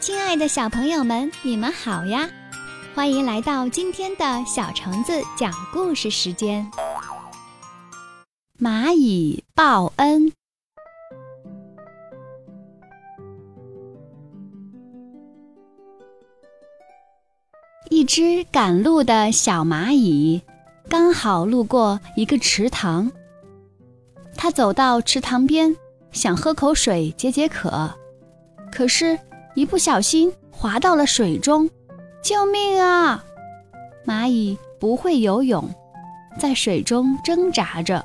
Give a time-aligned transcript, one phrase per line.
[0.00, 2.26] 亲爱的小朋友们，你们好呀！
[2.94, 6.66] 欢迎来到今天的小橙子讲故事时间。
[8.58, 10.32] 蚂蚁报恩。
[17.90, 20.40] 一只赶路的小蚂蚁
[20.88, 23.12] 刚好路过一个池塘，
[24.34, 25.76] 它走到池塘边，
[26.10, 27.92] 想喝口水解解渴，
[28.72, 29.18] 可是。
[29.54, 31.68] 一不小心滑到了水中，
[32.22, 33.24] 救命啊！
[34.06, 35.68] 蚂蚁不会游泳，
[36.38, 38.04] 在水中挣扎着。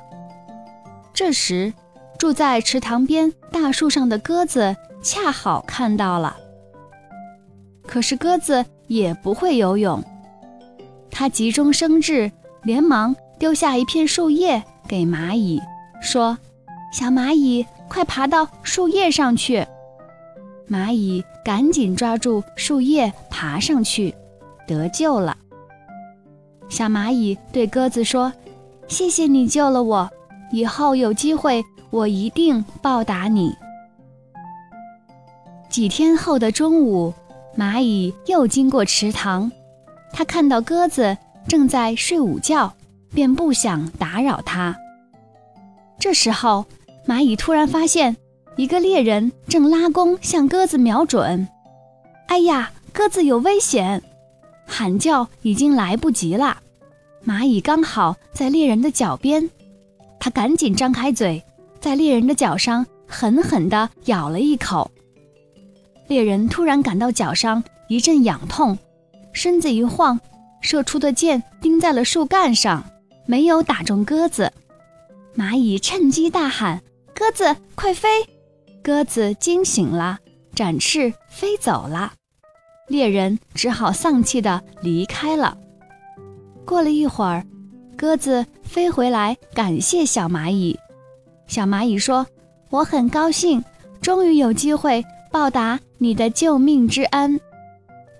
[1.14, 1.72] 这时，
[2.18, 6.36] 住在池塘边大树上的鸽子恰好看到了。
[7.86, 10.02] 可是鸽子也不会游泳，
[11.10, 12.30] 它急中生智，
[12.64, 15.60] 连忙丢下一片树叶给蚂蚁，
[16.02, 16.36] 说
[16.92, 19.64] ：“小蚂蚁，快爬到树叶上去。”
[20.68, 24.14] 蚂蚁赶紧抓住树叶爬上去，
[24.66, 25.36] 得救了。
[26.68, 28.32] 小蚂蚁对鸽子说
[28.88, 30.10] ：“谢谢你救了我，
[30.50, 33.54] 以后有机会我一定报答你。”
[35.70, 37.14] 几天后的中午，
[37.56, 39.52] 蚂蚁又经过池塘，
[40.12, 42.74] 它看到鸽子正在睡午觉，
[43.14, 44.76] 便不想打扰它。
[45.98, 46.64] 这时候，
[47.06, 48.16] 蚂蚁突然发现。
[48.56, 51.46] 一个猎人正拉弓向鸽子瞄准，
[52.28, 54.02] 哎呀，鸽子有危险！
[54.66, 56.56] 喊叫已经来不及了。
[57.26, 59.50] 蚂蚁刚好在猎人的脚边，
[60.18, 61.44] 它赶紧张开嘴，
[61.80, 64.90] 在猎人的脚上狠狠地咬了一口。
[66.08, 68.78] 猎人突然感到脚上一阵痒痛，
[69.34, 70.18] 身子一晃，
[70.62, 72.82] 射出的箭钉在了树干上，
[73.26, 74.50] 没有打中鸽子。
[75.36, 76.80] 蚂蚁趁机大喊
[77.14, 78.08] ：“鸽子，快飞！”
[78.86, 80.16] 鸽子惊醒了，
[80.54, 82.12] 展翅飞走了。
[82.86, 85.58] 猎人只好丧气地离开了。
[86.64, 87.44] 过了一会儿，
[87.96, 90.78] 鸽子飞回来，感谢小蚂蚁。
[91.48, 92.24] 小蚂蚁说
[92.70, 93.60] ：“我很高兴，
[94.00, 97.40] 终于有机会报答你的救命之恩。”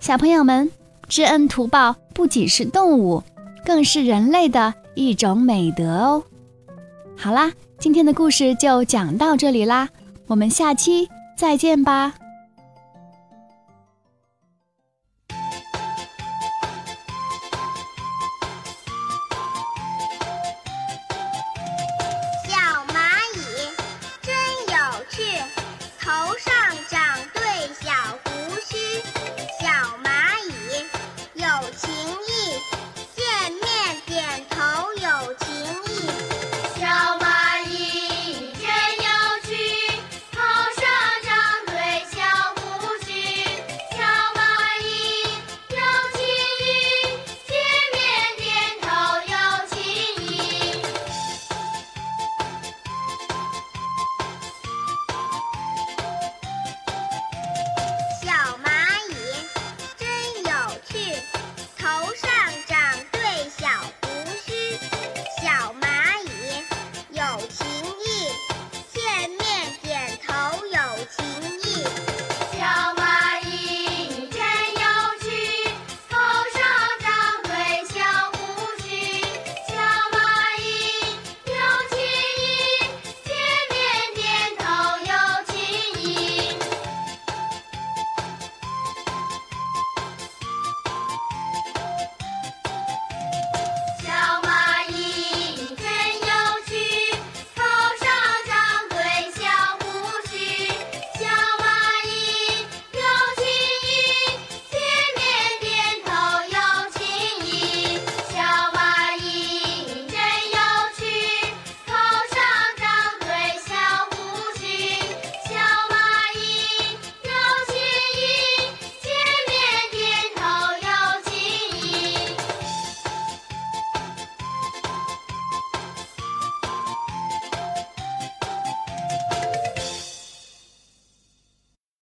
[0.02, 0.68] 小朋友们，
[1.08, 3.22] 知恩图报不仅是动物，
[3.64, 6.24] 更是人类的一种美德哦。
[7.16, 9.88] 好啦，今天的故事就讲到这里啦。
[10.28, 12.14] 我们下期再见吧。